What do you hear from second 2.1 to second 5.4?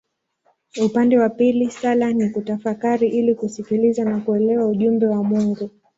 ni kutafakari ili kusikiliza na kuelewa ujumbe wa